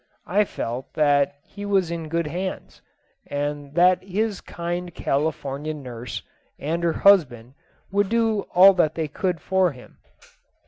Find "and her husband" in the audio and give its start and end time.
6.57-7.53